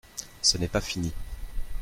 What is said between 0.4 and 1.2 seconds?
Ce n’est pas fini.